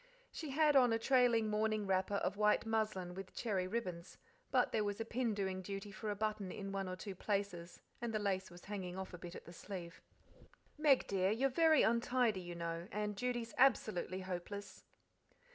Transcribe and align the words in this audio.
She 0.31 0.49
had 0.49 0.75
on 0.75 0.91
a 0.91 0.97
trailing 0.97 1.47
morning 1.47 1.85
wrapper 1.85 2.15
of 2.15 2.35
white 2.35 2.65
muslin 2.65 3.13
with 3.13 3.35
cherry 3.35 3.67
ribbons, 3.67 4.17
but 4.49 4.71
there 4.71 4.83
was 4.83 4.99
a 4.99 5.05
pin 5.05 5.35
doing 5.35 5.61
duty 5.61 5.91
for 5.91 6.09
a 6.09 6.15
button 6.15 6.51
in 6.51 6.71
one 6.71 6.89
or 6.89 6.95
two 6.95 7.13
places 7.13 7.79
and 8.01 8.11
the 8.11 8.17
lace 8.17 8.49
was 8.49 8.65
hanging 8.65 8.97
off 8.97 9.13
a 9.13 9.19
bit 9.19 9.35
at 9.35 9.45
the 9.45 9.53
sleeve. 9.53 10.01
"Meg, 10.75 11.05
dear, 11.05 11.29
you're 11.29 11.49
very 11.51 11.83
untidy, 11.83 12.41
you 12.41 12.55
know, 12.55 12.87
and 12.91 13.15
Judy's 13.15 13.53
absolutely 13.59 14.21
hopeless." 14.21 14.85